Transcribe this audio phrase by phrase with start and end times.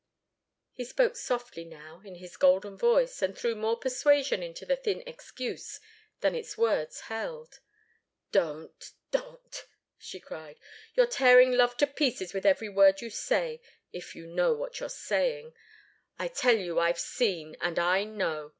[0.73, 5.03] He spoke softly now, in his golden voice, and threw more persuasion into the thin
[5.05, 5.79] excuse
[6.21, 7.59] than its words held.
[8.31, 9.67] "Don't don't!"
[9.99, 10.59] she cried.
[10.95, 13.61] "You're tearing love to pieces with every word you say
[13.93, 15.53] if you know what you're saying!
[16.17, 18.49] I tell you I've seen, and I know!